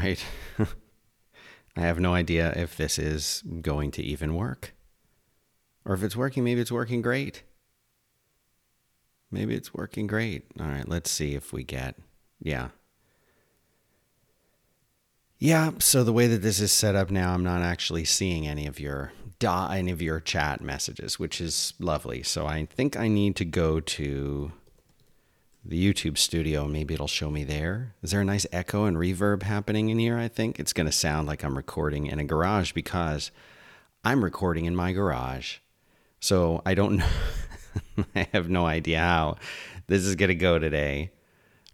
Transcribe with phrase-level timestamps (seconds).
[0.00, 0.24] right.
[1.76, 4.74] I have no idea if this is going to even work.
[5.84, 7.42] Or if it's working, maybe it's working great.
[9.30, 10.46] Maybe it's working great.
[10.58, 11.96] All right, let's see if we get.
[12.40, 12.68] Yeah.
[15.38, 18.66] Yeah, so the way that this is set up now, I'm not actually seeing any
[18.66, 19.12] of your
[19.42, 22.22] any of your chat messages, which is lovely.
[22.22, 24.52] So I think I need to go to
[25.64, 26.66] the YouTube studio.
[26.66, 27.94] Maybe it'll show me there.
[28.02, 30.18] Is there a nice echo and reverb happening in here?
[30.18, 33.30] I think it's going to sound like I'm recording in a garage because
[34.04, 35.58] I'm recording in my garage.
[36.20, 37.08] So I don't know.
[38.14, 39.36] I have no idea how
[39.86, 41.10] this is going to go today.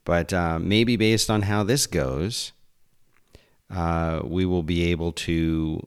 [0.04, 2.52] But uh, maybe based on how this goes,
[3.70, 5.86] uh, we will be able to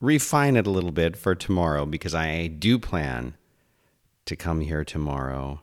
[0.00, 3.36] refine it a little bit for tomorrow because I do plan
[4.24, 5.60] to come here tomorrow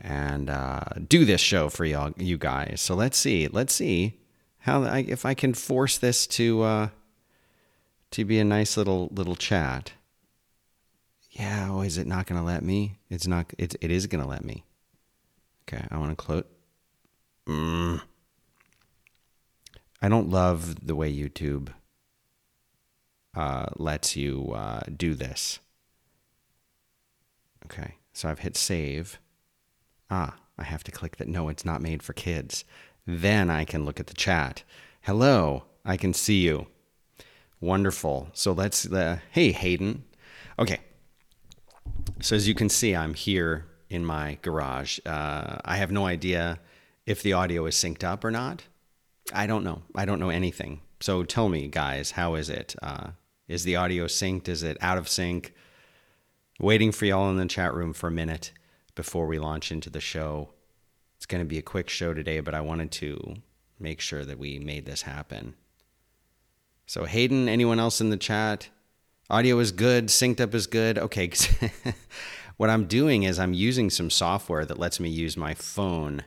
[0.00, 2.80] and uh, do this show for y'all, you guys.
[2.80, 4.18] So let's see, let's see
[4.58, 6.88] how I, if I can force this to uh,
[8.12, 9.92] to be a nice little little chat.
[11.30, 12.98] Yeah, oh, is it not going to let me?
[13.08, 13.52] It's not.
[13.58, 14.64] It it is going to let me.
[15.62, 16.44] Okay, I want to close.
[17.46, 18.02] Mm.
[20.02, 21.68] I don't love the way YouTube
[23.36, 25.60] uh, lets you uh, do this.
[27.66, 29.20] Okay, so I've hit save.
[30.10, 31.28] Ah, I have to click that.
[31.28, 32.64] No, it's not made for kids.
[33.06, 34.62] Then I can look at the chat.
[35.02, 36.66] Hello, I can see you.
[37.60, 38.28] Wonderful.
[38.32, 38.90] So let's.
[38.90, 40.04] Uh, hey, Hayden.
[40.58, 40.80] Okay.
[42.20, 44.98] So as you can see, I'm here in my garage.
[45.06, 46.60] Uh, I have no idea
[47.06, 48.64] if the audio is synced up or not.
[49.32, 49.82] I don't know.
[49.94, 50.80] I don't know anything.
[51.00, 52.74] So tell me, guys, how is it?
[52.82, 53.10] Uh,
[53.48, 54.48] is the audio synced?
[54.48, 55.54] Is it out of sync?
[56.58, 58.52] Waiting for y'all in the chat room for a minute
[58.94, 60.50] before we launch into the show.
[61.16, 63.36] It's going to be a quick show today, but I wanted to
[63.78, 65.54] make sure that we made this happen.
[66.86, 68.68] So, Hayden, anyone else in the chat?
[69.28, 70.98] Audio is good, synced up is good.
[70.98, 71.30] Okay.
[72.56, 76.24] what I'm doing is I'm using some software that lets me use my phone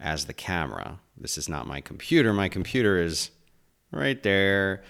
[0.00, 1.00] as the camera.
[1.16, 2.32] This is not my computer.
[2.32, 3.30] My computer is
[3.92, 4.82] right there.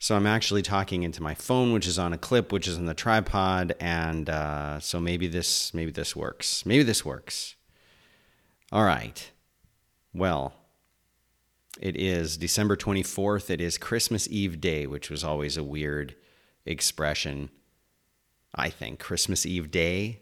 [0.00, 2.86] So I'm actually talking into my phone, which is on a clip, which is on
[2.86, 6.64] the tripod, and uh, so maybe this maybe this works.
[6.64, 7.54] Maybe this works.
[8.72, 9.30] All right.
[10.14, 10.54] Well,
[11.78, 13.50] it is December 24th.
[13.50, 16.16] It is Christmas Eve day, which was always a weird
[16.64, 17.50] expression.
[18.54, 20.20] I think Christmas Eve day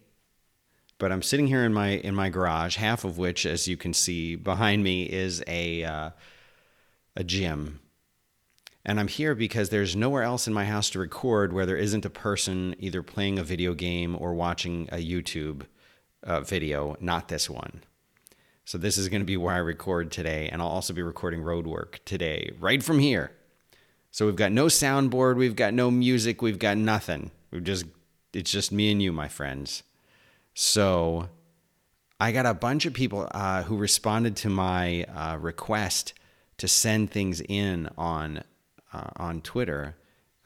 [0.98, 3.94] but I'm sitting here in my in my garage, half of which, as you can
[3.94, 6.10] see behind me, is a uh,
[7.16, 7.78] a gym.
[8.88, 12.06] And I'm here because there's nowhere else in my house to record where there isn't
[12.06, 15.66] a person either playing a video game or watching a YouTube
[16.22, 17.82] uh, video, not this one.
[18.64, 21.42] So this is going to be where I record today, and I'll also be recording
[21.42, 23.30] road work today, right from here.
[24.10, 27.30] So we've got no soundboard, we've got no music, we've got nothing.
[27.50, 27.84] We've just
[28.32, 29.82] it's just me and you, my friends.
[30.54, 31.28] So
[32.18, 36.14] I got a bunch of people uh, who responded to my uh, request
[36.56, 38.44] to send things in on
[38.92, 39.96] uh, on Twitter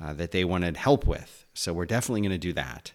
[0.01, 1.47] uh, that they wanted help with.
[1.55, 2.93] So we're definitely going to do that.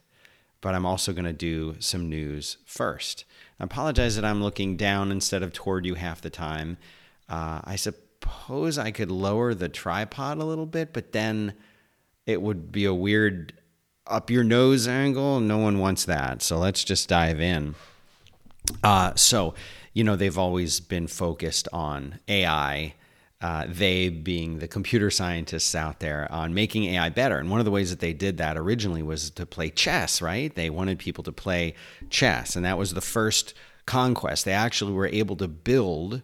[0.60, 3.26] But I'm also going to do some news first.
[3.60, 6.78] I apologize that I'm looking down instead of toward you half the time.
[7.30, 11.54] Uh, I suppose I could lower the tripod a little bit, but then
[12.26, 13.54] it would be a weird
[14.06, 15.40] up your nose angle.
[15.40, 16.42] No one wants that.
[16.42, 17.76] So let's just dive in.
[18.84, 19.54] Uh, so,
[19.94, 22.94] you know, they've always been focused on AI.
[23.40, 27.38] Uh, they being the computer scientists out there on making AI better.
[27.38, 30.54] And one of the ways that they did that originally was to play chess, right?
[30.56, 31.76] They wanted people to play
[32.10, 32.56] chess.
[32.56, 33.54] And that was the first
[33.86, 34.44] conquest.
[34.44, 36.24] They actually were able to build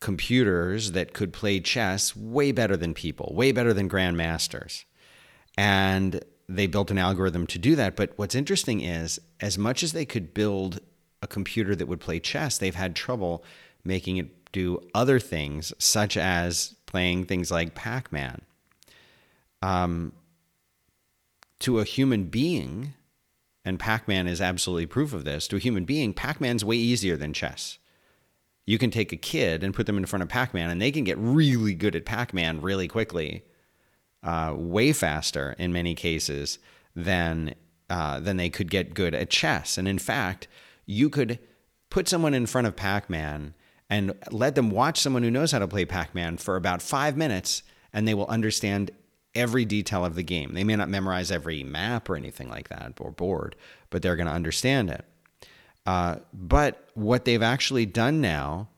[0.00, 4.84] computers that could play chess way better than people, way better than grandmasters.
[5.58, 7.96] And they built an algorithm to do that.
[7.96, 10.80] But what's interesting is, as much as they could build
[11.22, 13.44] a computer that would play chess, they've had trouble
[13.84, 18.42] making it do other things, such as playing things like Pac Man.
[19.62, 20.12] Um,
[21.60, 22.94] to a human being,
[23.64, 26.76] and Pac Man is absolutely proof of this, to a human being, Pac Man's way
[26.76, 27.78] easier than chess.
[28.66, 30.92] You can take a kid and put them in front of Pac Man, and they
[30.92, 33.44] can get really good at Pac Man really quickly
[34.22, 36.58] uh, way faster in many cases
[36.94, 37.54] than
[37.88, 39.76] uh, than they could get good at chess.
[39.76, 40.46] And in fact,
[40.86, 41.40] you could
[41.90, 43.54] put someone in front of Pac-Man
[43.90, 47.62] and let them watch someone who knows how to play Pac-Man for about five minutes,
[47.92, 48.90] and they will understand
[49.34, 50.54] every detail of the game.
[50.54, 53.56] They may not memorize every map or anything like that or board,
[53.90, 55.04] but they're going to understand it.
[55.84, 58.68] Uh, but what they've actually done now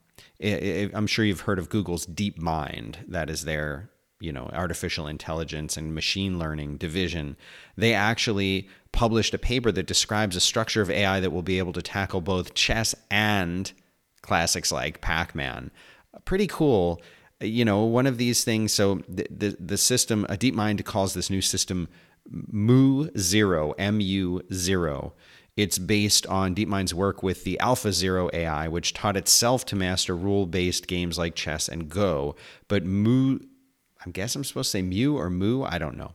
[0.43, 2.97] I, I'm sure you've heard of Google's DeepMind.
[3.09, 7.37] That is their you know artificial intelligence and machine learning division.
[7.77, 11.73] They actually published a paper that describes a structure of AI that will be able
[11.73, 13.73] to tackle both chess and
[14.23, 15.71] classics like Pac-Man.
[16.25, 17.01] Pretty cool.
[17.41, 18.73] You know, one of these things.
[18.73, 21.89] So the the, the system, a DeepMind calls this new system
[22.31, 25.15] Mu Zero, M U Zero.
[25.57, 30.47] It's based on DeepMind's work with the AlphaZero AI, which taught itself to master rule
[30.47, 32.37] based games like chess and Go.
[32.69, 33.41] But Mu,
[34.05, 36.13] I guess I'm supposed to say Mu or Mu, I don't know.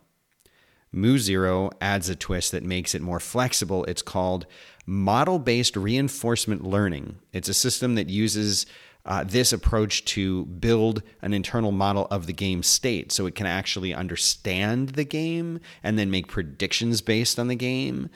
[0.92, 3.83] Mu Zero adds a twist that makes it more flexible.
[3.86, 4.48] It's called
[4.88, 7.18] model based reinforcement learning.
[7.34, 8.66] It's a system that uses
[9.06, 13.45] uh, this approach to build an internal model of the game state so it can
[13.45, 18.10] actually understand the game and then make predictions based on the game.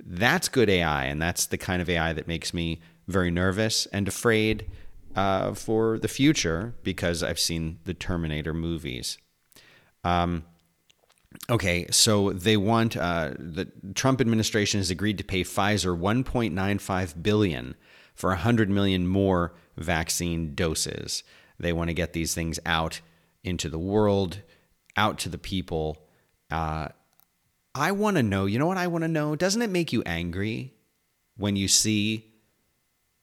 [0.00, 4.06] That's good AI, and that's the kind of AI that makes me very nervous and
[4.06, 4.66] afraid
[5.16, 9.18] uh, for the future because I've seen the Terminator movies.
[10.04, 10.44] Um,
[11.50, 17.74] okay, so they want uh, the Trump administration has agreed to pay Pfizer 1.95 billion
[18.14, 21.22] for 100 million more vaccine doses.
[21.58, 23.00] They want to get these things out
[23.44, 24.42] into the world,
[24.96, 25.98] out to the people.
[26.50, 26.88] Uh,
[27.74, 29.36] I want to know, you know what I want to know?
[29.36, 30.74] Doesn't it make you angry
[31.36, 32.32] when you see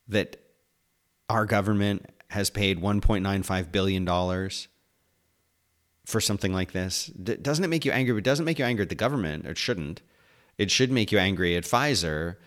[0.07, 0.37] that
[1.29, 4.05] our government has paid $1.95 billion
[6.05, 7.07] for something like this?
[7.07, 8.13] D- doesn't it make you angry?
[8.13, 9.45] But it doesn't make you angry at the government.
[9.45, 10.01] It shouldn't.
[10.57, 12.37] It should make you angry at Pfizer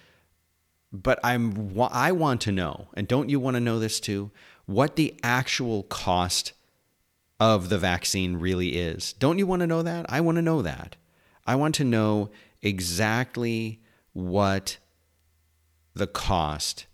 [0.93, 4.31] but I'm I want to know, and don't you want to know this too?
[4.66, 6.52] What the actual cost
[7.40, 9.12] of the vaccine really is.
[9.12, 10.06] Don't you want to know that?
[10.08, 10.96] I want to know that.
[11.46, 12.31] I want to know
[12.62, 13.81] exactly
[14.12, 14.78] what
[15.94, 16.87] the cost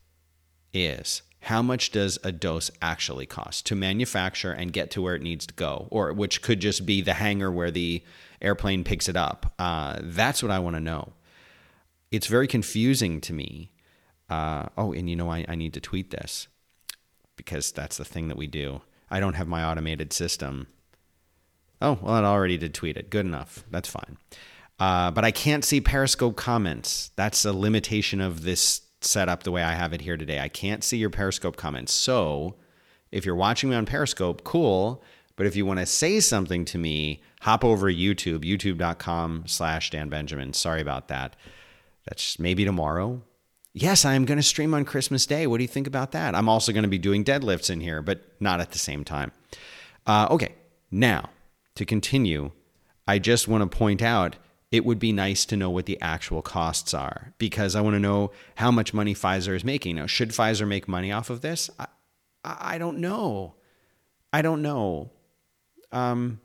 [0.73, 1.23] is.
[1.45, 5.47] How much does a dose actually cost to manufacture and get to where it needs
[5.47, 8.03] to go, or which could just be the hangar where the
[8.41, 9.55] airplane picks it up?
[9.59, 11.13] Uh, that's what I want to know.
[12.11, 13.73] It's very confusing to me
[14.29, 16.49] uh, oh, and you know, I, I need to tweet this
[17.37, 18.83] because that's the thing that we do.
[19.11, 20.69] I don't have my automated system.
[21.81, 23.11] Oh, well, it already did tweet it.
[23.11, 23.65] Good enough.
[23.71, 24.17] That's fine.
[24.79, 27.11] Uh, but I can't see Periscope comments.
[27.17, 30.41] That's a limitation of this setup the way I have it here today.
[30.41, 31.93] I can't see your Periscope comments.
[31.93, 32.57] So
[33.13, 35.03] if you're watching me on Periscope, cool.
[35.37, 40.09] But if you want to say something to me, hop over YouTube, youtube.com slash Dan
[40.09, 40.53] Benjamin.
[40.53, 41.35] Sorry about that.
[42.07, 43.23] That's maybe tomorrow,
[43.77, 45.49] Yes, I am going to stream on Christmas Day.
[45.49, 46.37] What do you think about that?
[46.37, 49.33] I'm also going to be doing deadlifts in here, but not at the same time.
[50.07, 50.55] Uh, okay,
[50.93, 51.31] now
[51.75, 52.53] to continue,
[53.09, 54.37] I just want to point out
[54.71, 58.01] it would be nice to know what the actual costs are because I want to
[58.01, 59.97] know how much money Pfizer is making.
[59.97, 61.71] Now, should Pfizer make money off of this?
[61.79, 61.87] I,
[62.45, 63.55] I don't know.
[64.33, 65.11] I don't know.
[65.93, 66.41] Um,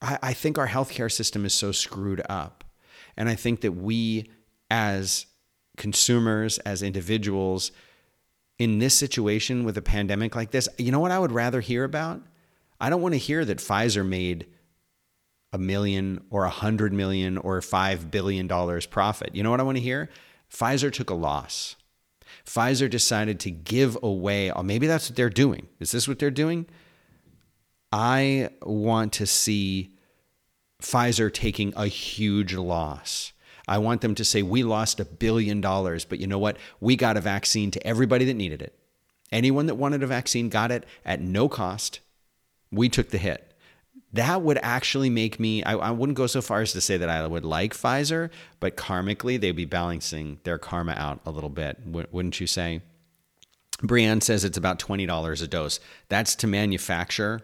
[0.00, 2.64] I, I think our healthcare system is so screwed up.
[3.16, 4.30] And I think that we,
[4.70, 5.26] as
[5.76, 7.72] consumers, as individuals,
[8.58, 11.82] in this situation with a pandemic like this, you know what I would rather hear
[11.82, 12.22] about?
[12.80, 14.46] I don't want to hear that Pfizer made
[15.52, 19.34] a million or a hundred million or five billion dollars profit.
[19.34, 20.08] You know what I want to hear?
[20.52, 21.76] Pfizer took a loss.
[22.46, 25.68] Pfizer decided to give away, or maybe that's what they're doing.
[25.78, 26.66] Is this what they're doing?
[27.92, 29.96] I want to see
[30.80, 33.32] Pfizer taking a huge loss.
[33.68, 36.56] I want them to say, we lost a billion dollars, but you know what?
[36.80, 38.76] We got a vaccine to everybody that needed it.
[39.30, 42.00] Anyone that wanted a vaccine got it at no cost.
[42.72, 43.49] We took the hit.
[44.12, 47.08] That would actually make me, I, I wouldn't go so far as to say that
[47.08, 51.78] I would like Pfizer, but karmically, they'd be balancing their karma out a little bit,
[51.86, 52.82] wouldn't you say?
[53.82, 55.80] Brienne says it's about $20 a dose.
[56.08, 57.40] That's to manufacture.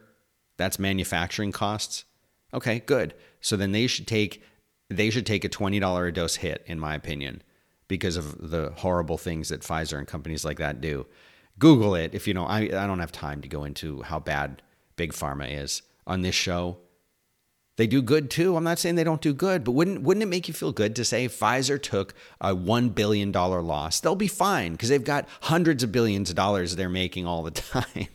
[0.57, 2.05] That's manufacturing costs.
[2.53, 3.15] Okay, good.
[3.41, 4.43] So then they should take
[4.89, 7.43] they should take a $20 a dose hit, in my opinion,
[7.89, 11.07] because of the horrible things that Pfizer and companies like that do.
[11.59, 12.45] Google it if you know.
[12.45, 14.63] I, I don't have time to go into how bad
[14.97, 16.79] Big Pharma is on this show.
[17.77, 18.57] They do good too.
[18.57, 20.97] I'm not saying they don't do good, but wouldn't wouldn't it make you feel good
[20.97, 24.01] to say Pfizer took a one billion dollar loss?
[24.01, 27.51] They'll be fine because they've got hundreds of billions of dollars they're making all the
[27.51, 28.09] time.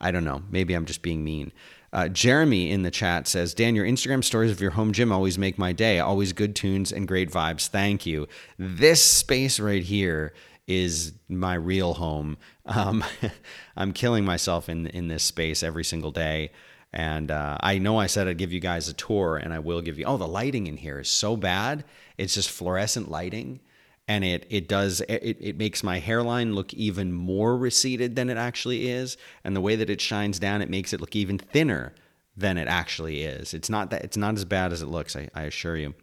[0.00, 0.42] I don't know.
[0.50, 1.52] Maybe I'm just being mean.
[1.94, 5.38] Uh, Jeremy in the chat says, Dan, your Instagram stories of your home gym always
[5.38, 6.00] make my day.
[6.00, 7.68] Always good tunes and great vibes.
[7.68, 8.26] Thank you.
[8.58, 10.34] This space right here
[10.66, 12.36] is my real home.
[12.66, 13.04] Um,
[13.76, 16.50] I'm killing myself in in this space every single day.
[16.94, 19.82] And uh, I know I said I'd give you guys a tour, and I will
[19.82, 20.06] give you.
[20.06, 21.84] Oh, the lighting in here is so bad.
[22.16, 23.60] It's just fluorescent lighting.
[24.06, 28.36] and it it does it, it makes my hairline look even more receded than it
[28.36, 31.94] actually is and the way that it shines down it makes it look even thinner
[32.36, 35.26] than it actually is it's not that it's not as bad as it looks i,
[35.34, 35.94] I assure you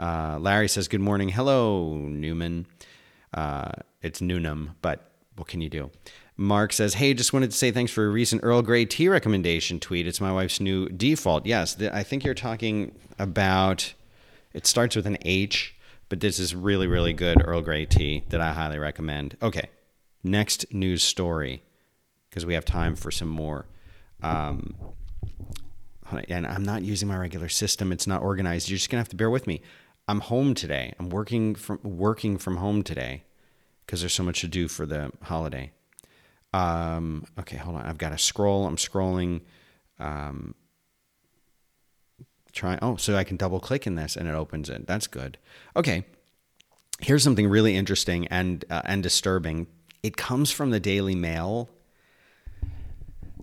[0.00, 2.66] uh, larry says good morning hello newman
[3.34, 3.70] uh,
[4.02, 5.90] it's Noonam, but what can you do?
[6.36, 9.80] Mark says, Hey, just wanted to say thanks for a recent Earl Grey tea recommendation
[9.80, 10.06] tweet.
[10.06, 11.46] It's my wife's new default.
[11.46, 13.94] Yes, the, I think you're talking about,
[14.52, 15.74] it starts with an H,
[16.08, 19.36] but this is really, really good Earl Grey tea that I highly recommend.
[19.40, 19.70] Okay,
[20.22, 21.62] next news story,
[22.28, 23.66] because we have time for some more.
[24.22, 24.74] Um,
[26.28, 27.92] and I'm not using my regular system.
[27.92, 28.68] It's not organized.
[28.68, 29.62] You're just gonna have to bear with me.
[30.06, 30.94] I'm home today.
[30.98, 33.24] I'm working from working from home today
[33.84, 35.72] because there's so much to do for the holiday.
[36.56, 37.84] Um, okay, hold on.
[37.84, 38.66] I've got to scroll.
[38.66, 39.42] I'm scrolling.
[39.98, 40.54] Um,
[42.52, 42.78] try.
[42.80, 44.86] Oh, so I can double click in this and it opens it.
[44.86, 45.36] That's good.
[45.76, 46.04] Okay.
[47.00, 49.66] Here's something really interesting and uh, and disturbing.
[50.02, 51.68] It comes from the Daily Mail.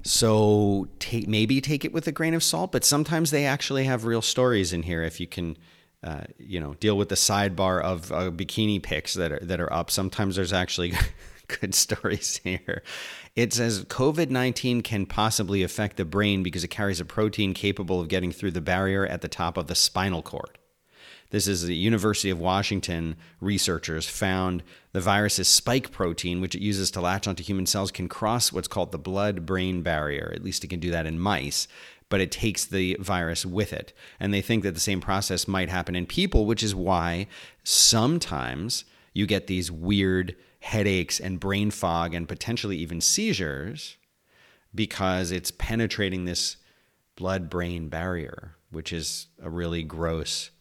[0.05, 0.89] So
[1.27, 4.74] maybe take it with a grain of salt, but sometimes they actually have real stories
[4.74, 5.55] in here if you can
[6.03, 9.72] uh, you know, deal with the sidebar of uh, bikini pics that are that are
[9.72, 9.89] up.
[9.89, 10.93] Sometimes there's actually
[11.59, 12.83] good stories here.
[13.35, 18.00] It says COVID 19 can possibly affect the brain because it carries a protein capable
[18.00, 20.57] of getting through the barrier at the top of the spinal cord.
[21.31, 26.91] This is the University of Washington researchers found the virus's spike protein, which it uses
[26.91, 30.31] to latch onto human cells, can cross what's called the blood brain barrier.
[30.35, 31.67] At least it can do that in mice
[32.13, 33.91] but it takes the virus with it.
[34.19, 37.25] And they think that the same process might happen in people, which is why
[37.63, 43.98] sometimes you get these weird headaches and brain fog and potentially even seizures
[44.74, 46.55] because it's penetrating this
[47.17, 50.51] blood brain barrier, which is a really gross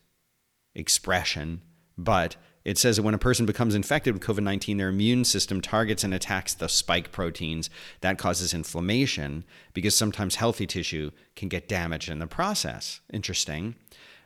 [0.75, 1.63] expression.
[1.97, 5.61] But it says that when a person becomes infected with COVID 19, their immune system
[5.61, 7.71] targets and attacks the spike proteins.
[8.01, 13.01] That causes inflammation because sometimes healthy tissue can get damaged in the process.
[13.13, 13.77] Interesting.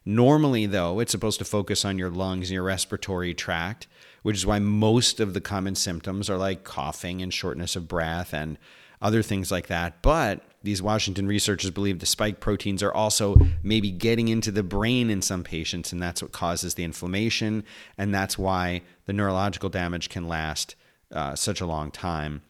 [0.06, 3.88] Normally, though, it's supposed to focus on your lungs and your respiratory tract,
[4.22, 8.34] which is why most of the common symptoms are like coughing and shortness of breath
[8.34, 8.58] and
[9.00, 10.02] other things like that.
[10.02, 15.10] But these Washington researchers believe the spike proteins are also maybe getting into the brain
[15.10, 17.64] in some patients, and that's what causes the inflammation,
[17.96, 20.74] and that's why the neurological damage can last
[21.12, 22.42] uh, such a long time.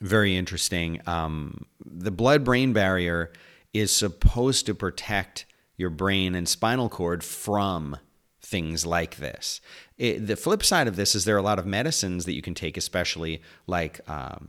[0.00, 1.00] Very interesting.
[1.06, 3.32] Um, the blood brain barrier
[3.72, 5.46] is supposed to protect
[5.76, 7.96] your brain and spinal cord from
[8.40, 9.60] things like this.
[9.98, 12.42] It, the flip side of this is there are a lot of medicines that you
[12.42, 14.48] can take, especially like um,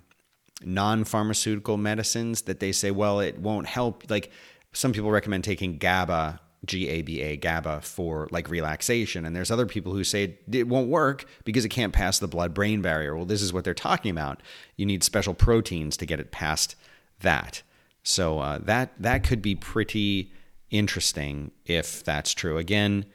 [0.63, 4.09] non pharmaceutical medicines that they say, well, it won't help.
[4.09, 4.31] Like
[4.73, 9.25] some people recommend taking GABA, G A B A, GABA for like relaxation.
[9.25, 12.53] And there's other people who say it won't work because it can't pass the blood
[12.53, 13.15] brain barrier.
[13.15, 14.41] Well, this is what they're talking about.
[14.75, 16.75] You need special proteins to get it past
[17.21, 17.63] that.
[18.03, 20.31] So uh, that that could be pretty
[20.69, 22.57] interesting if that's true.
[22.57, 23.05] Again,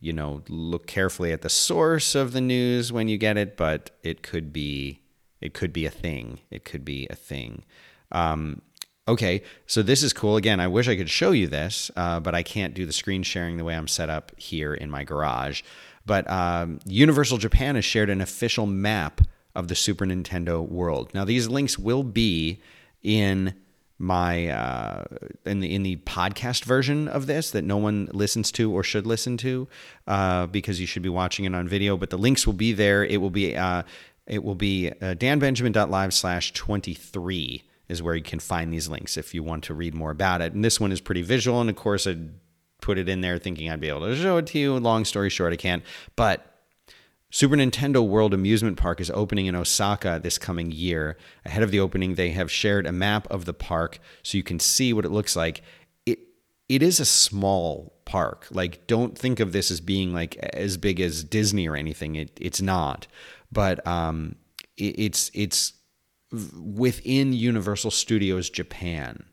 [0.00, 3.90] you know, look carefully at the source of the news when you get it, but
[4.02, 5.00] it could be
[5.40, 6.40] it could be a thing.
[6.50, 7.64] It could be a thing.
[8.12, 8.60] Um,
[9.08, 10.36] okay, so this is cool.
[10.36, 13.22] Again, I wish I could show you this, uh, but I can't do the screen
[13.22, 15.62] sharing the way I'm set up here in my garage.
[16.04, 19.20] But um, Universal Japan has shared an official map
[19.54, 21.12] of the Super Nintendo world.
[21.14, 22.60] Now, these links will be
[23.02, 23.54] in
[24.00, 25.04] my uh,
[25.44, 29.06] in the in the podcast version of this that no one listens to or should
[29.06, 29.68] listen to
[30.06, 31.98] uh, because you should be watching it on video.
[31.98, 33.04] But the links will be there.
[33.04, 33.82] It will be uh,
[34.26, 39.34] it will be uh, danbenjamin.live slash 23 is where you can find these links if
[39.34, 40.54] you want to read more about it.
[40.54, 41.60] And this one is pretty visual.
[41.60, 42.16] And of course, I
[42.80, 44.78] put it in there thinking I'd be able to show it to you.
[44.78, 45.82] Long story short, I can't.
[46.16, 46.49] But
[47.30, 51.16] Super Nintendo World Amusement Park is opening in Osaka this coming year.
[51.44, 54.58] Ahead of the opening, they have shared a map of the park so you can
[54.58, 55.62] see what it looks like.
[56.06, 56.18] It
[56.68, 58.48] it is a small park.
[58.50, 62.16] Like don't think of this as being like as big as Disney or anything.
[62.16, 63.06] It it's not
[63.52, 64.36] but um,
[64.76, 65.72] it, it's it's
[66.54, 69.24] within Universal Studios Japan.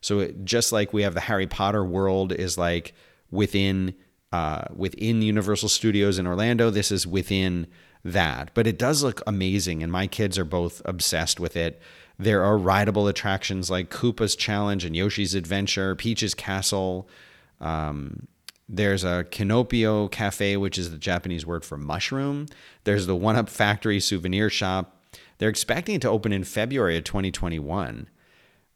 [0.00, 2.94] So it, just like we have the Harry Potter world is like
[3.30, 3.94] within
[4.34, 7.68] uh, within Universal Studios in Orlando, this is within
[8.04, 8.50] that.
[8.52, 11.80] But it does look amazing, and my kids are both obsessed with it.
[12.18, 17.08] There are rideable attractions like Koopa's Challenge and Yoshi's Adventure, Peach's Castle.
[17.60, 18.26] Um,
[18.68, 22.46] there's a Kinopio Cafe, which is the Japanese word for mushroom.
[22.82, 25.00] There's the One Up Factory souvenir shop.
[25.38, 28.08] They're expecting it to open in February of 2021.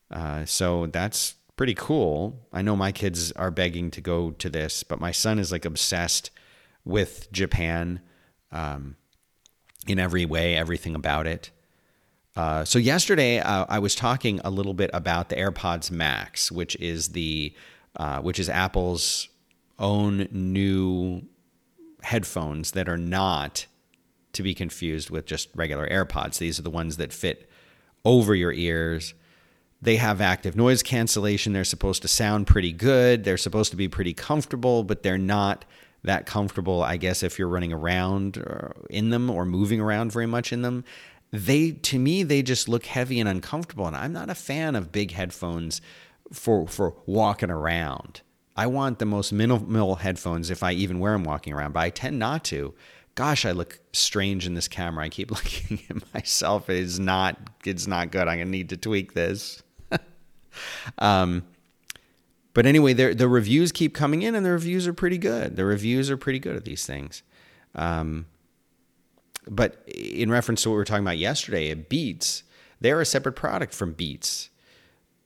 [0.08, 2.46] Uh, so that's pretty cool.
[2.54, 5.66] I know my kids are begging to go to this, but my son is like
[5.66, 6.30] obsessed
[6.84, 8.00] with Japan.
[8.52, 8.96] um,
[9.86, 11.50] in every way, everything about it.
[12.36, 16.76] Uh, so yesterday uh, I was talking a little bit about the AirPods Max, which
[16.76, 17.54] is the
[17.96, 19.28] uh, which is Apple's
[19.78, 21.22] own new
[22.02, 23.66] headphones that are not
[24.32, 26.38] to be confused with just regular AirPods.
[26.38, 27.50] These are the ones that fit
[28.04, 29.14] over your ears.
[29.80, 31.52] They have active noise cancellation.
[31.52, 33.24] They're supposed to sound pretty good.
[33.24, 35.64] They're supposed to be pretty comfortable, but they're not
[36.02, 40.26] that comfortable, I guess, if you're running around uh, in them or moving around very
[40.26, 40.84] much in them.
[41.30, 43.86] They, to me, they just look heavy and uncomfortable.
[43.86, 45.80] And I'm not a fan of big headphones
[46.32, 48.22] for, for walking around.
[48.56, 51.90] I want the most minimal headphones if I even wear them walking around, but I
[51.90, 52.74] tend not to.
[53.14, 55.04] Gosh, I look strange in this camera.
[55.04, 56.68] I keep looking at myself.
[56.68, 58.26] It is not, it's not good.
[58.26, 59.62] I'm gonna need to tweak this.
[60.98, 61.44] Um,
[62.54, 65.56] but anyway, the reviews keep coming in, and the reviews are pretty good.
[65.56, 67.22] The reviews are pretty good at these things.
[67.74, 68.26] Um,
[69.46, 72.42] but in reference to what we were talking about yesterday, Beats,
[72.80, 74.50] they're a separate product from Beats.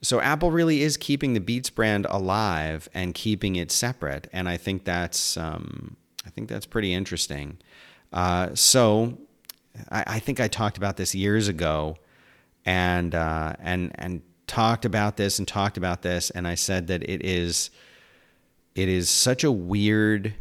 [0.03, 4.57] So Apple really is keeping the Beats brand alive and keeping it separate, and I
[4.57, 7.59] think that's um, I think that's pretty interesting.
[8.13, 9.17] Uh, so
[9.91, 11.97] I, I, think I talked about this years ago,
[12.67, 17.03] and uh, and and talked about this and talked about this, and I said that
[17.09, 17.71] it is
[18.75, 20.35] it is such a weird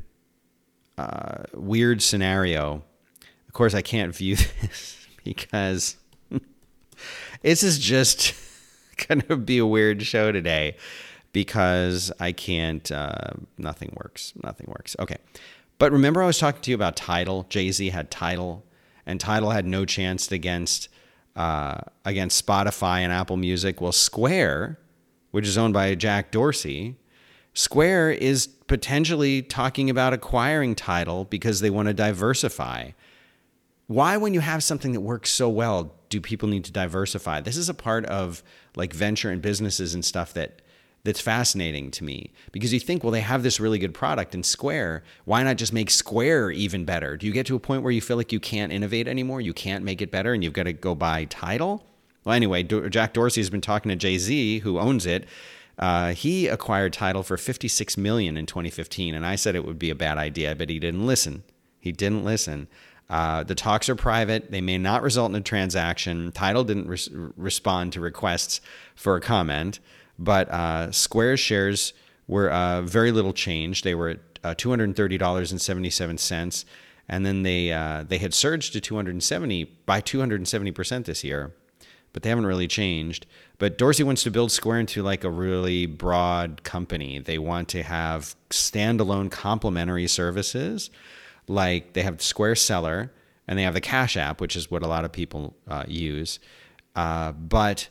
[0.97, 2.83] uh, weird scenario.
[3.47, 5.95] Of course, I can't view this because
[7.41, 8.33] this is just
[9.07, 10.75] going to be a weird show today
[11.31, 12.91] because I can't.
[12.91, 14.33] Uh, nothing works.
[14.43, 14.93] Nothing works.
[14.99, 15.17] Okay,
[15.77, 17.45] but remember, I was talking to you about Tidal.
[17.47, 18.65] Jay Z had Tidal,
[19.05, 20.89] and Tidal had no chance against
[21.35, 23.81] uh, against Spotify and Apple Music.
[23.81, 24.79] Well, Square,
[25.31, 26.97] which is owned by Jack Dorsey,
[27.53, 32.91] Square is potentially talking about acquiring Tidal because they want to diversify.
[33.87, 37.41] Why, when you have something that works so well, do people need to diversify?
[37.41, 38.41] This is a part of
[38.75, 40.61] like venture and businesses and stuff that
[41.03, 44.43] that's fascinating to me because you think, well, they have this really good product in
[44.43, 45.03] Square.
[45.25, 47.17] Why not just make Square even better?
[47.17, 49.41] Do you get to a point where you feel like you can't innovate anymore?
[49.41, 51.83] You can't make it better and you've got to go buy Tidal?
[52.23, 55.25] Well, anyway, Jack Dorsey has been talking to Jay Z, who owns it.
[55.79, 59.89] Uh, he acquired Tidal for 56 million in 2015, and I said it would be
[59.89, 61.43] a bad idea, but he didn't listen.
[61.79, 62.67] He didn't listen.
[63.09, 64.51] Uh, the talks are private.
[64.51, 66.31] They may not result in a transaction.
[66.31, 66.87] Tidal didn't
[67.35, 68.61] respond to requests
[68.95, 69.79] for a comment.
[70.21, 71.93] But uh, Square's shares
[72.27, 73.81] were uh, very little change.
[73.81, 76.65] They were at uh, $230.77.
[77.09, 81.53] And then they, uh, they had surged to 270 by 270% this year,
[82.13, 83.25] but they haven't really changed.
[83.57, 87.17] But Dorsey wants to build Square into like a really broad company.
[87.17, 90.91] They want to have standalone complementary services.
[91.47, 93.11] Like they have Square Seller
[93.47, 96.37] and they have the Cash App, which is what a lot of people uh, use.
[96.95, 97.89] Uh, but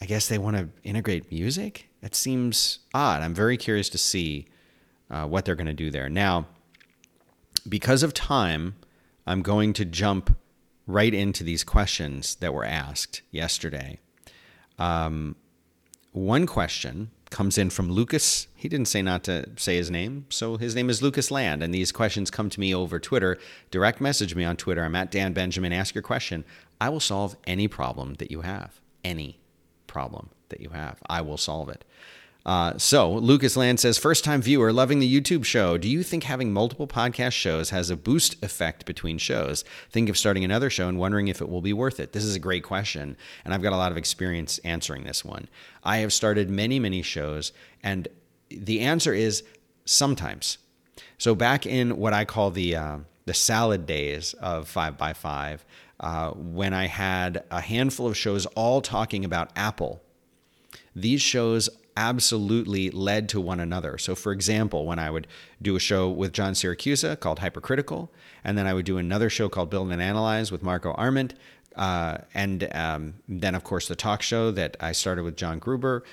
[0.00, 1.88] I guess they want to integrate music.
[2.02, 3.22] That seems odd.
[3.22, 4.46] I'm very curious to see
[5.10, 6.08] uh, what they're going to do there.
[6.08, 6.46] Now,
[7.68, 8.76] because of time,
[9.26, 10.36] I'm going to jump
[10.86, 13.98] right into these questions that were asked yesterday.
[14.78, 15.36] Um,
[16.12, 18.46] one question comes in from Lucas.
[18.54, 21.62] He didn't say not to say his name, so his name is Lucas Land.
[21.62, 23.36] And these questions come to me over Twitter.
[23.70, 24.82] Direct message me on Twitter.
[24.84, 25.72] I'm at Dan Benjamin.
[25.72, 26.44] Ask your question.
[26.80, 28.80] I will solve any problem that you have.
[29.04, 29.38] Any
[29.98, 30.96] problem that you have.
[31.08, 31.84] I will solve it.
[32.46, 35.76] Uh, so, Lucas Land says, first time viewer, loving the YouTube show.
[35.76, 39.64] Do you think having multiple podcast shows has a boost effect between shows?
[39.90, 42.12] Think of starting another show and wondering if it will be worth it.
[42.12, 45.48] This is a great question, and I've got a lot of experience answering this one.
[45.82, 48.06] I have started many, many shows, and
[48.48, 49.42] the answer is
[49.84, 50.58] sometimes.
[51.18, 55.64] So, back in what I call the, uh, the salad days of 5 by 5
[56.00, 60.02] uh, when I had a handful of shows all talking about Apple.
[60.94, 63.98] These shows absolutely led to one another.
[63.98, 65.26] So, for example, when I would
[65.60, 68.12] do a show with John Siracusa called Hypercritical,
[68.44, 71.34] and then I would do another show called Build and Analyze with Marco Arment,
[71.74, 76.04] uh, and um, then, of course, the talk show that I started with John Gruber,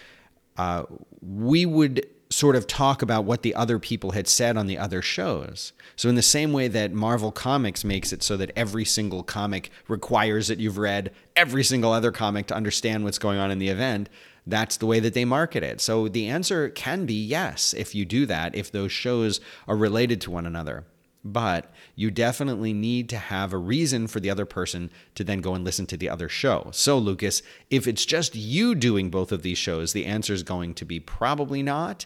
[0.57, 0.83] uh,
[1.21, 5.01] we would sort of talk about what the other people had said on the other
[5.01, 5.73] shows.
[5.95, 9.69] So, in the same way that Marvel Comics makes it so that every single comic
[9.87, 13.69] requires that you've read every single other comic to understand what's going on in the
[13.69, 14.09] event,
[14.47, 15.79] that's the way that they market it.
[15.81, 20.19] So, the answer can be yes if you do that, if those shows are related
[20.21, 20.85] to one another.
[21.23, 25.55] But you definitely need to have a reason for the other person to then go
[25.55, 26.69] and listen to the other show.
[26.71, 30.73] So, Lucas, if it's just you doing both of these shows, the answer is going
[30.75, 32.05] to be probably not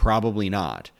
[0.00, 0.90] Probably not.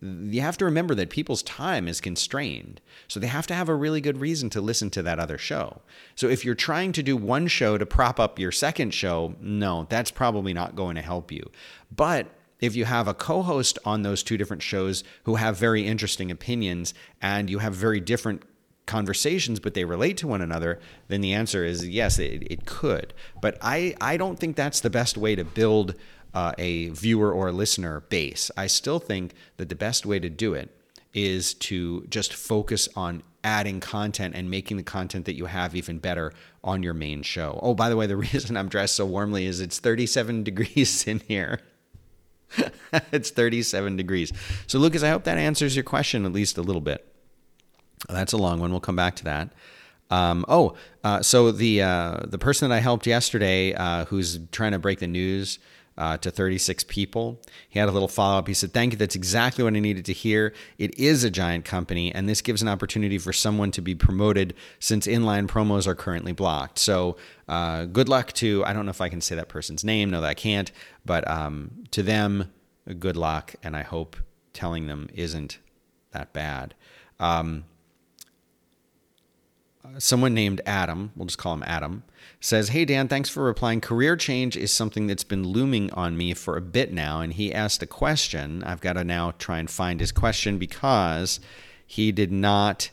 [0.00, 2.80] you have to remember that people's time is constrained.
[3.06, 5.82] So they have to have a really good reason to listen to that other show.
[6.14, 9.86] So if you're trying to do one show to prop up your second show, no,
[9.90, 11.50] that's probably not going to help you.
[11.94, 15.86] But if you have a co host on those two different shows who have very
[15.86, 18.42] interesting opinions and you have very different
[18.86, 23.12] conversations, but they relate to one another, then the answer is yes, it, it could.
[23.42, 25.94] But I, I don't think that's the best way to build
[26.36, 28.50] uh, a viewer or a listener base.
[28.58, 30.68] I still think that the best way to do it
[31.14, 35.98] is to just focus on adding content and making the content that you have even
[35.98, 37.58] better on your main show.
[37.62, 41.20] Oh, by the way, the reason I'm dressed so warmly is it's 37 degrees in
[41.20, 41.60] here.
[43.12, 44.30] it's 37 degrees.
[44.66, 47.10] So, Lucas, I hope that answers your question at least a little bit.
[48.10, 48.72] That's a long one.
[48.72, 49.54] We'll come back to that.
[50.10, 54.72] Um, oh, uh, so the uh, the person that I helped yesterday, uh, who's trying
[54.72, 55.58] to break the news
[55.98, 58.48] uh, to 36 people, he had a little follow up.
[58.48, 58.98] He said, "Thank you.
[58.98, 60.52] That's exactly what I needed to hear.
[60.78, 64.54] It is a giant company, and this gives an opportunity for someone to be promoted
[64.78, 66.78] since inline promos are currently blocked.
[66.78, 67.16] So,
[67.48, 70.10] uh, good luck to I don't know if I can say that person's name.
[70.10, 70.70] No, that I can't.
[71.04, 72.52] But um, to them,
[72.98, 74.16] good luck, and I hope
[74.52, 75.58] telling them isn't
[76.12, 76.74] that bad."
[77.18, 77.64] Um,
[79.98, 82.02] someone named Adam, we'll just call him Adam,
[82.40, 83.80] says, Hey Dan, thanks for replying.
[83.80, 87.20] Career change is something that's been looming on me for a bit now.
[87.20, 88.62] And he asked a question.
[88.64, 91.40] I've got to now try and find his question because
[91.86, 92.90] he did not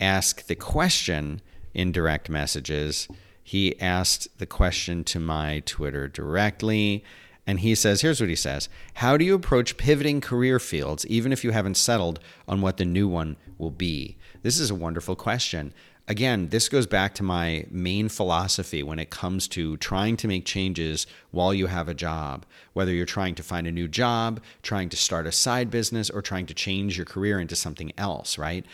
[0.00, 1.40] ask the question
[1.72, 3.08] in direct messages.
[3.42, 7.04] He asked the question to my Twitter directly.
[7.46, 11.32] And he says, here's what he says How do you approach pivoting career fields, even
[11.32, 14.16] if you haven't settled on what the new one will be?
[14.42, 15.72] This is a wonderful question
[16.06, 20.44] again, this goes back to my main philosophy when it comes to trying to make
[20.44, 24.88] changes while you have a job, whether you're trying to find a new job, trying
[24.90, 28.66] to start a side business, or trying to change your career into something else, right?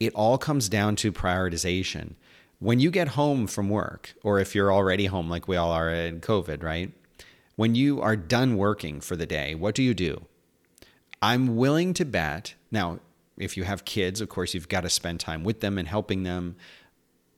[0.00, 2.14] It all comes down to prioritization.
[2.58, 5.90] When you get home from work, or if you're already home like we all are
[5.90, 6.92] in COVID, right?
[7.54, 10.26] When you are done working for the day, what do you do?
[11.22, 12.54] I'm willing to bet.
[12.70, 13.00] Now,
[13.36, 16.22] if you have kids, of course, you've got to spend time with them and helping
[16.22, 16.56] them.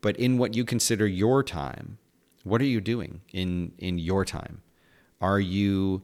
[0.01, 1.99] But in what you consider your time,
[2.45, 4.63] what are you doing in in your time?
[5.21, 6.03] Are you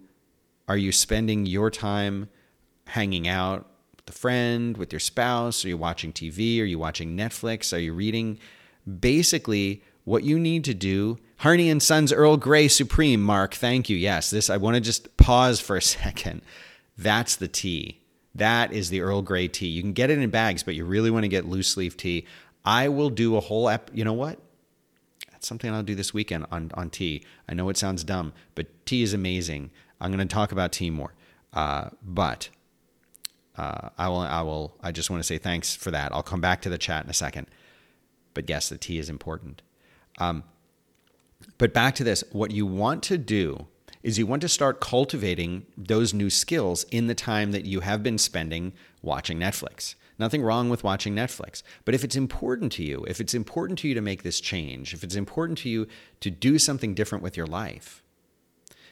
[0.69, 2.29] are you spending your time
[2.87, 5.65] hanging out with a friend, with your spouse?
[5.65, 6.61] Are you watching TV?
[6.61, 7.73] Are you watching Netflix?
[7.73, 8.39] Are you reading?
[9.01, 13.97] Basically, what you need to do, Harney and Sons Earl Grey Supreme, Mark, thank you.
[13.97, 16.43] Yes, this I want to just pause for a second.
[16.99, 18.04] That's the tea
[18.35, 19.69] that is the Earl Grey tea.
[19.69, 22.27] You can get it in bags, but you really want to get loose leaf tea.
[22.65, 23.91] I will do a whole ep.
[23.95, 24.39] You know what?
[25.31, 27.23] That's something I'll do this weekend on on tea.
[27.49, 29.71] I know it sounds dumb, but tea is amazing.
[30.01, 31.15] I'm going to talk about tea more,
[31.53, 32.49] uh, but
[33.57, 34.19] uh, I will.
[34.19, 34.77] I will.
[34.83, 36.13] I just want to say thanks for that.
[36.13, 37.47] I'll come back to the chat in a second.
[38.33, 39.63] But yes, the tea is important.
[40.19, 40.43] Um,
[41.59, 43.69] but back to this: what you want to do
[44.05, 48.03] is you want to start cultivating those new skills in the time that you have
[48.03, 49.95] been spending watching Netflix.
[50.19, 51.63] Nothing wrong with watching Netflix.
[51.85, 54.95] But if it's important to you, if it's important to you to make this change,
[54.95, 55.89] if it's important to you
[56.21, 58.03] to do something different with your life,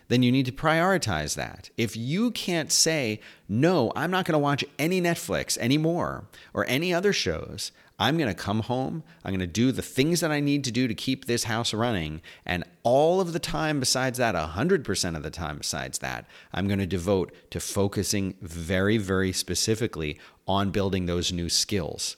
[0.09, 1.71] then you need to prioritize that.
[1.77, 6.93] If you can't say, no, I'm not going to watch any Netflix anymore or any
[6.93, 7.71] other shows,
[8.03, 9.05] I'm going to come home.
[9.25, 11.73] I'm going to do the things that I need to do to keep this house
[11.73, 12.21] running.
[12.45, 16.81] And all of the time besides that, 100% of the time besides that, I'm going
[16.81, 22.17] to devote to focusing very, very specifically on building those new skills.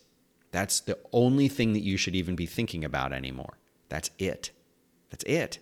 [0.53, 3.59] That's the only thing that you should even be thinking about anymore.
[3.91, 4.53] That's it.
[5.11, 5.59] That's it.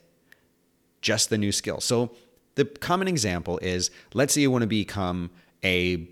[1.00, 1.80] Just the new skill.
[1.80, 2.12] So
[2.54, 5.32] the common example is let's say you want to become
[5.64, 6.06] a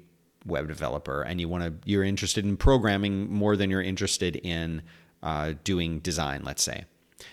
[0.46, 4.82] web developer and you want to you're interested in programming more than you're interested in
[5.22, 6.84] uh, doing design let's say.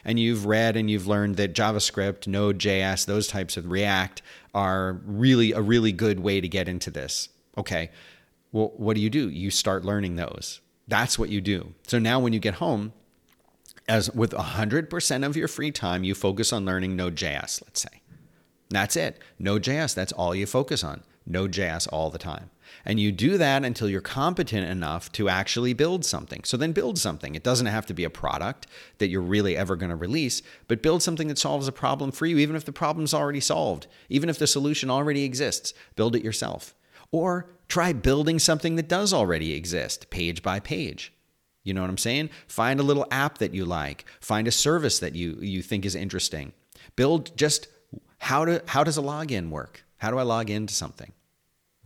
[0.04, 4.22] And you've read and you've learned that javascript node.js those types of react
[4.54, 7.30] are really a really good way to get into this.
[7.58, 7.90] Okay
[8.52, 9.30] well what do you do?
[9.30, 10.60] You start learning those.
[10.88, 11.74] That's what you do.
[11.88, 12.94] So now when you get home
[13.88, 18.02] as with 100% of your free time you focus on learning node.js let's say.
[18.70, 19.20] That's it.
[19.40, 21.04] Node.js that's all you focus on.
[21.26, 22.50] Node.js all the time
[22.86, 26.44] and you do that until you're competent enough to actually build something.
[26.44, 27.36] So then build something.
[27.36, 30.82] It doesn't have to be a product that you're really ever going to release, but
[30.82, 34.30] build something that solves a problem for you, even if the problem's already solved, even
[34.30, 35.74] if the solution already exists.
[35.96, 36.74] Build it yourself.
[37.12, 41.14] Or try building something that does already exist, page by page.
[41.64, 42.30] You know what I'm saying?
[42.48, 44.06] Find a little app that you like.
[44.22, 46.54] Find a service that you, you think is interesting.
[46.96, 47.68] Build just
[48.20, 49.84] how to how does a login work?
[49.98, 51.12] How do I log into something?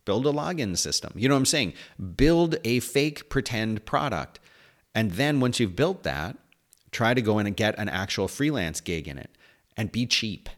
[0.06, 1.14] Build a login system.
[1.16, 1.74] You know what I'm saying?
[2.16, 4.40] Build a fake pretend product.
[4.96, 6.38] And then once you've built that,
[6.92, 9.32] try to go in and get an actual freelance gig in it
[9.78, 10.50] and be cheap.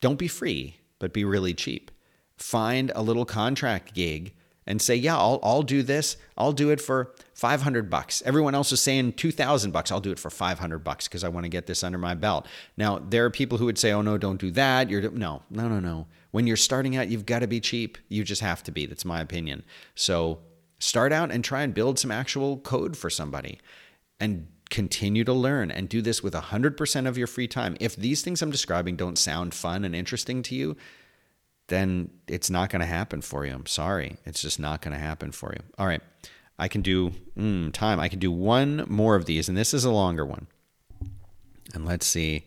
[0.00, 1.90] Don't be free, but be really cheap.
[2.36, 4.34] Find a little contract gig
[4.66, 6.16] and say, "Yeah, I'll I'll do this.
[6.36, 9.92] I'll do it for 500 bucks." Everyone else is saying 2000 bucks.
[9.92, 12.46] I'll do it for 500 bucks because I want to get this under my belt.
[12.76, 15.68] Now, there are people who would say, "Oh no, don't do that." You're no, no,
[15.68, 16.06] no, no.
[16.30, 17.98] When you're starting out, you've got to be cheap.
[18.08, 18.86] You just have to be.
[18.86, 19.64] That's my opinion.
[19.94, 20.40] So,
[20.78, 23.60] start out and try and build some actual code for somebody
[24.18, 27.76] and continue to learn and do this with 100% of your free time.
[27.80, 30.76] If these things I'm describing don't sound fun and interesting to you,
[31.68, 33.52] then it's not going to happen for you.
[33.52, 34.16] I'm sorry.
[34.24, 35.60] It's just not going to happen for you.
[35.78, 36.02] All right.
[36.58, 37.98] I can do mm, time.
[38.00, 40.46] I can do one more of these, and this is a longer one.
[41.74, 42.46] And let's see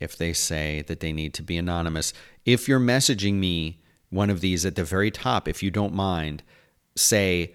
[0.00, 2.12] if they say that they need to be anonymous.
[2.44, 3.80] If you're messaging me
[4.10, 6.42] one of these at the very top, if you don't mind,
[6.96, 7.54] say,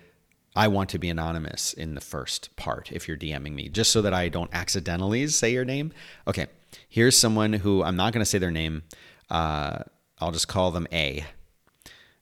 [0.55, 4.01] I want to be anonymous in the first part if you're DMing me, just so
[4.01, 5.91] that I don't accidentally say your name.
[6.27, 6.47] Okay,
[6.87, 8.83] here's someone who I'm not going to say their name.
[9.29, 9.79] Uh,
[10.19, 11.25] I'll just call them A.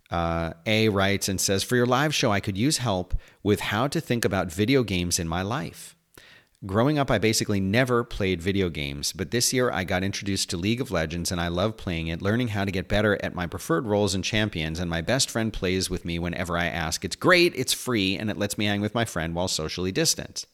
[0.10, 3.88] Uh, A writes and says, For your live show, I could use help with how
[3.88, 5.96] to think about video games in my life.
[6.66, 10.58] Growing up, I basically never played video games, but this year I got introduced to
[10.58, 13.46] League of Legends and I love playing it, learning how to get better at my
[13.46, 14.80] preferred roles and champions.
[14.80, 17.06] And my best friend plays with me whenever I ask.
[17.06, 20.48] It's great, it's free, and it lets me hang with my friend while socially distanced.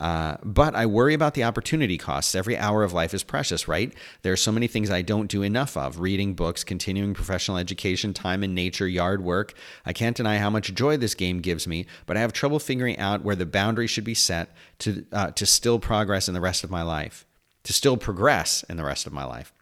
[0.00, 2.34] Uh, but I worry about the opportunity costs.
[2.34, 3.92] Every hour of life is precious, right?
[4.22, 8.14] There are so many things I don't do enough of reading books, continuing professional education,
[8.14, 9.54] time in nature, yard work.
[9.84, 12.98] I can't deny how much joy this game gives me, but I have trouble figuring
[12.98, 16.62] out where the boundary should be set to, uh, to still progress in the rest
[16.62, 17.26] of my life,
[17.64, 19.52] to still progress in the rest of my life.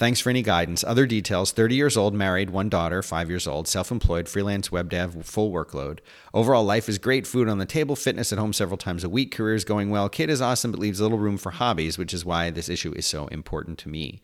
[0.00, 0.82] Thanks for any guidance.
[0.82, 4.88] Other details 30 years old, married, one daughter, five years old, self employed, freelance web
[4.88, 5.98] dev, full workload.
[6.32, 9.30] Overall, life is great, food on the table, fitness at home several times a week,
[9.30, 10.08] career is going well.
[10.08, 13.04] Kid is awesome, but leaves little room for hobbies, which is why this issue is
[13.04, 14.22] so important to me.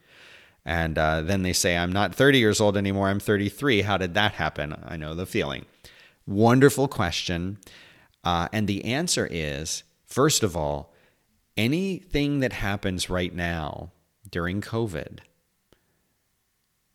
[0.65, 3.83] And uh, then they say, I'm not 30 years old anymore, I'm 33.
[3.83, 4.83] How did that happen?
[4.83, 5.67] I know the feeling.
[6.27, 7.59] Wonderful question.
[8.25, 10.95] Uh, and the answer is first of all,
[11.55, 13.93] anything that happens right now
[14.31, 15.19] during COVID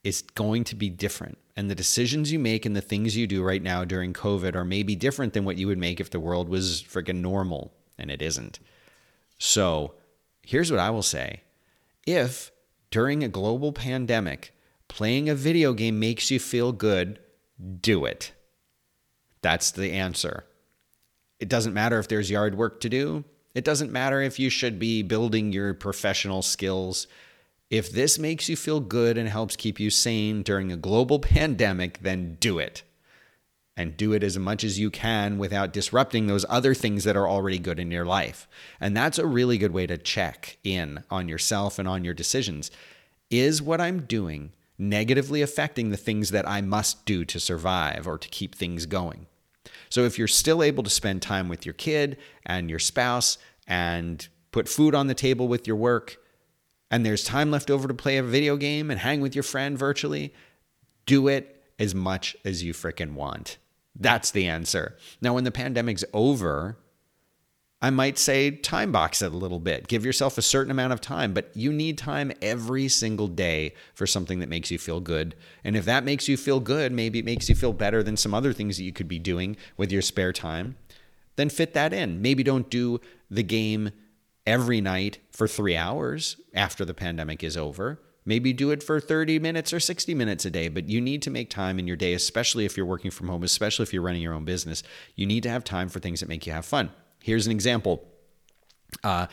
[0.03, 1.37] is going to be different.
[1.55, 4.65] And the decisions you make and the things you do right now during COVID are
[4.65, 8.21] maybe different than what you would make if the world was freaking normal, and it
[8.21, 8.59] isn't.
[9.37, 9.95] So
[10.41, 11.41] here's what I will say
[12.05, 12.51] if
[12.89, 14.55] during a global pandemic,
[14.87, 17.19] playing a video game makes you feel good,
[17.79, 18.31] do it.
[19.41, 20.45] That's the answer.
[21.39, 23.23] It doesn't matter if there's yard work to do.
[23.53, 27.07] It doesn't matter if you should be building your professional skills.
[27.71, 31.99] If this makes you feel good and helps keep you sane during a global pandemic,
[32.01, 32.83] then do it.
[33.77, 37.27] And do it as much as you can without disrupting those other things that are
[37.27, 38.47] already good in your life.
[38.81, 42.69] And that's a really good way to check in on yourself and on your decisions.
[43.31, 48.17] Is what I'm doing negatively affecting the things that I must do to survive or
[48.17, 49.27] to keep things going?
[49.89, 54.27] So if you're still able to spend time with your kid and your spouse and
[54.51, 56.20] put food on the table with your work,
[56.91, 59.79] and there's time left over to play a video game and hang with your friend
[59.79, 60.33] virtually,
[61.05, 63.57] do it as much as you freaking want.
[63.95, 64.97] That's the answer.
[65.21, 66.77] Now, when the pandemic's over,
[67.81, 69.87] I might say time box it a little bit.
[69.87, 74.05] Give yourself a certain amount of time, but you need time every single day for
[74.05, 75.33] something that makes you feel good.
[75.63, 78.33] And if that makes you feel good, maybe it makes you feel better than some
[78.33, 80.75] other things that you could be doing with your spare time,
[81.37, 82.21] then fit that in.
[82.21, 83.01] Maybe don't do
[83.31, 83.91] the game
[84.45, 87.99] every night for three hours after the pandemic is over.
[88.23, 91.31] Maybe do it for 30 minutes or 60 minutes a day, but you need to
[91.31, 94.21] make time in your day, especially if you're working from home, especially if you're running
[94.21, 94.83] your own business.
[95.15, 96.91] You need to have time for things that make you have fun.
[97.23, 98.07] Here's an example.
[99.03, 99.27] Uh,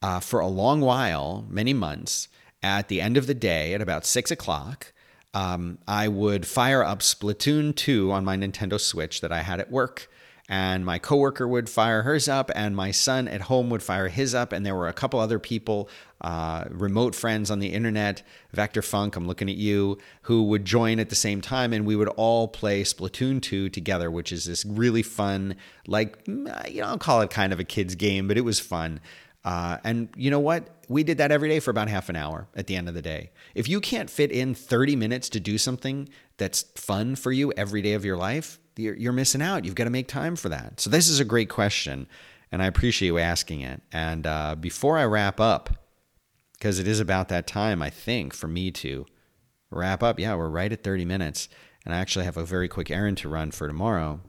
[0.00, 2.28] uh, for a long while, many months,
[2.62, 4.92] at the end of the day, at about six o'clock,
[5.34, 9.70] um, I would fire up Splatoon 2 on my Nintendo Switch that I had at
[9.70, 10.08] work
[10.48, 14.34] and my coworker would fire hers up, and my son at home would fire his
[14.34, 15.88] up, and there were a couple other people,
[16.20, 21.00] uh, remote friends on the internet, Vector Funk, I'm looking at you, who would join
[21.00, 24.64] at the same time, and we would all play Splatoon 2 together, which is this
[24.64, 25.56] really fun,
[25.86, 28.60] like mm, you know, I'll call it kind of a kids game, but it was
[28.60, 29.00] fun.
[29.46, 30.68] Uh, and you know what?
[30.88, 33.02] We did that every day for about half an hour at the end of the
[33.02, 33.30] day.
[33.54, 37.80] If you can't fit in 30 minutes to do something that's fun for you every
[37.80, 39.64] day of your life, you're, you're missing out.
[39.64, 40.80] You've got to make time for that.
[40.80, 42.08] So, this is a great question,
[42.50, 43.82] and I appreciate you asking it.
[43.92, 45.70] And uh, before I wrap up,
[46.54, 49.06] because it is about that time, I think, for me to
[49.70, 50.18] wrap up.
[50.18, 51.48] Yeah, we're right at 30 minutes.
[51.84, 54.20] and I actually have a very quick errand to run for tomorrow,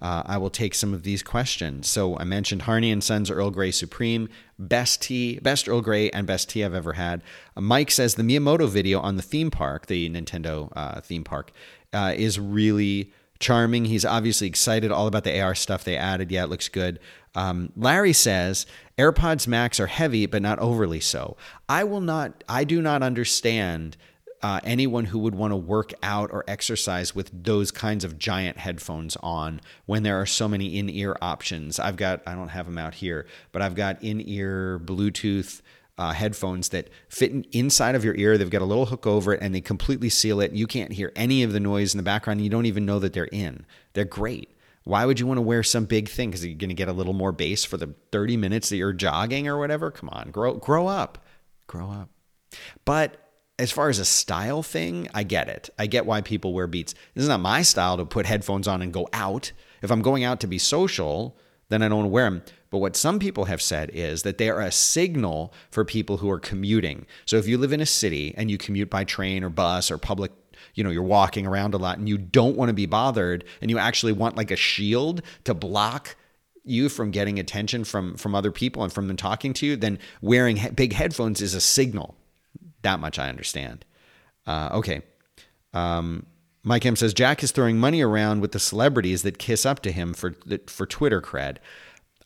[0.00, 1.88] uh, I will take some of these questions.
[1.88, 6.26] So I mentioned Harney and Sons Earl Grey Supreme, best tea, best Earl Grey, and
[6.26, 7.22] best tea I've ever had.
[7.56, 11.52] Uh, Mike says the Miyamoto video on the theme park, the Nintendo uh, theme park,
[11.92, 13.86] uh, is really charming.
[13.86, 16.30] He's obviously excited all about the AR stuff they added.
[16.30, 17.00] Yeah, it looks good.
[17.34, 18.66] Um, Larry says
[18.98, 21.36] AirPods Max are heavy, but not overly so.
[21.68, 22.42] I will not.
[22.48, 23.96] I do not understand
[24.42, 28.58] uh, anyone who would want to work out or exercise with those kinds of giant
[28.58, 31.78] headphones on when there are so many in ear options.
[31.78, 35.60] I've got, I don't have them out here, but I've got in ear Bluetooth.
[36.00, 38.38] Uh, headphones that fit in, inside of your ear.
[38.38, 40.52] They've got a little hook over it and they completely seal it.
[40.52, 42.40] You can't hear any of the noise in the background.
[42.40, 43.66] You don't even know that they're in.
[43.94, 44.48] They're great.
[44.84, 46.30] Why would you want to wear some big thing?
[46.30, 48.92] Because you're going to get a little more bass for the 30 minutes that you're
[48.92, 49.90] jogging or whatever.
[49.90, 51.18] Come on, grow grow up,
[51.66, 52.10] grow up.
[52.84, 53.27] But
[53.58, 55.68] as far as a style thing, I get it.
[55.78, 56.94] I get why people wear Beats.
[57.14, 59.52] This is not my style to put headphones on and go out.
[59.82, 61.36] If I'm going out to be social,
[61.68, 62.42] then I don't wear them.
[62.70, 66.30] But what some people have said is that they are a signal for people who
[66.30, 67.06] are commuting.
[67.24, 69.98] So if you live in a city and you commute by train or bus or
[69.98, 70.30] public,
[70.74, 73.70] you know, you're walking around a lot and you don't want to be bothered and
[73.70, 76.14] you actually want like a shield to block
[76.64, 79.98] you from getting attention from from other people and from them talking to you, then
[80.20, 82.17] wearing he- big headphones is a signal
[82.88, 83.84] that much I understand.
[84.46, 85.02] Uh, okay.
[85.74, 86.26] Um,
[86.64, 89.92] Mike M says Jack is throwing money around with the celebrities that kiss up to
[89.92, 90.34] him for
[90.66, 91.58] for Twitter cred.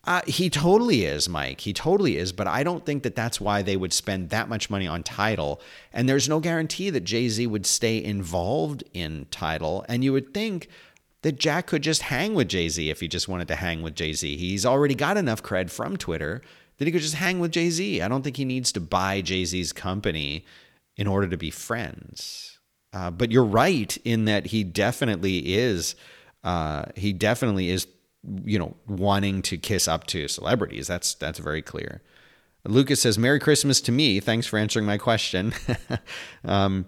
[0.05, 1.61] Uh, he totally is, Mike.
[1.61, 2.33] He totally is.
[2.33, 5.61] But I don't think that that's why they would spend that much money on Tidal.
[5.93, 9.85] And there's no guarantee that Jay Z would stay involved in Tidal.
[9.87, 10.67] And you would think
[11.21, 13.95] that Jack could just hang with Jay Z if he just wanted to hang with
[13.95, 14.35] Jay Z.
[14.35, 16.41] He's already got enough cred from Twitter
[16.77, 18.01] that he could just hang with Jay Z.
[18.01, 20.45] I don't think he needs to buy Jay Z's company
[20.95, 22.59] in order to be friends.
[22.93, 25.95] Uh, but you're right in that he definitely is.
[26.43, 27.87] Uh, he definitely is,
[28.43, 30.87] you know, wanting to kiss up to celebrities.
[30.87, 32.01] That's that's very clear.
[32.65, 34.19] Lucas says, "Merry Christmas to me.
[34.19, 35.53] Thanks for answering my question."
[36.45, 36.85] um,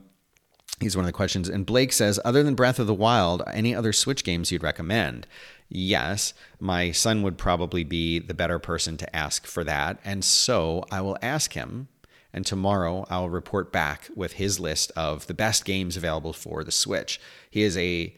[0.79, 1.49] he's one of the questions.
[1.49, 5.25] And Blake says, "Other than Breath of the Wild, any other Switch games you'd recommend?"
[5.69, 9.99] Yes, my son would probably be the better person to ask for that.
[10.05, 11.87] And so I will ask him.
[12.31, 16.71] And tomorrow I'll report back with his list of the best games available for the
[16.71, 17.19] Switch.
[17.49, 18.13] He is a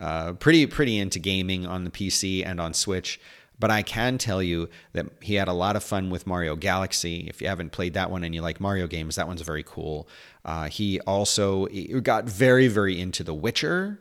[0.00, 3.20] uh, pretty pretty into gaming on the PC and on Switch.
[3.58, 7.26] But I can tell you that he had a lot of fun with Mario Galaxy.
[7.28, 10.08] If you haven't played that one and you like Mario games, that one's very cool.
[10.42, 11.66] Uh, he also
[12.00, 14.00] got very, very into The Witcher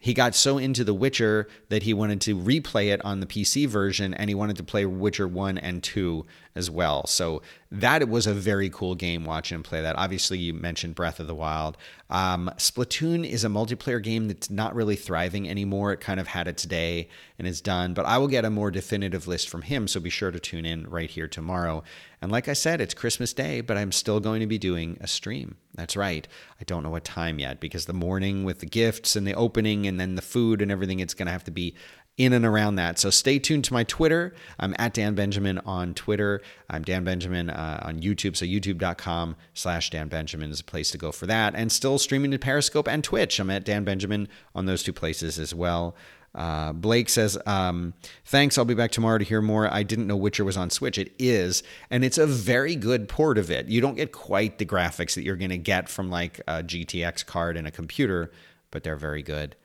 [0.00, 3.68] he got so into The Witcher that he wanted to replay it on the PC
[3.68, 7.06] version and he wanted to play Witcher 1 and 2 as well.
[7.06, 9.96] So that was a very cool game watching him play that.
[9.96, 11.76] Obviously, you mentioned Breath of the Wild.
[12.08, 15.92] Um, Splatoon is a multiplayer game that's not really thriving anymore.
[15.92, 17.08] It kind of had its day
[17.38, 19.86] and is done, but I will get a more definitive list from him.
[19.86, 21.84] So be sure to tune in right here tomorrow.
[22.20, 25.06] And like I said, it's Christmas Day, but I'm still going to be doing a
[25.06, 25.56] stream.
[25.74, 26.26] That's right.
[26.60, 29.86] I don't know what time yet because the morning with the gifts and the opening
[29.86, 31.74] and then the food and everything, it's going to have to be
[32.20, 32.98] in and around that.
[32.98, 34.34] So stay tuned to my Twitter.
[34.58, 36.42] I'm at Dan Benjamin on Twitter.
[36.68, 38.36] I'm Dan Benjamin uh, on YouTube.
[38.36, 41.54] So youtube.com slash Dan Benjamin is a place to go for that.
[41.54, 43.40] And still streaming to Periscope and Twitch.
[43.40, 45.96] I'm at Dan Benjamin on those two places as well.
[46.34, 47.94] Uh, Blake says, um,
[48.26, 48.58] Thanks.
[48.58, 49.72] I'll be back tomorrow to hear more.
[49.72, 50.98] I didn't know Witcher was on Switch.
[50.98, 53.66] It is, and it's a very good port of it.
[53.66, 57.24] You don't get quite the graphics that you're going to get from like a GTX
[57.24, 58.30] card in a computer,
[58.70, 59.56] but they're very good.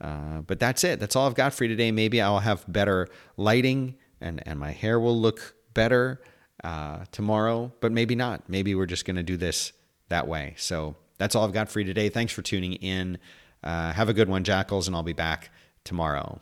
[0.00, 1.00] Uh, but that's it.
[1.00, 1.92] That's all I've got for you today.
[1.92, 6.20] Maybe I'll have better lighting and, and my hair will look better
[6.62, 8.48] uh, tomorrow, but maybe not.
[8.48, 9.72] Maybe we're just going to do this
[10.08, 10.54] that way.
[10.56, 12.08] So that's all I've got for you today.
[12.08, 13.18] Thanks for tuning in.
[13.62, 15.50] Uh, have a good one, Jackals, and I'll be back
[15.84, 16.32] tomorrow.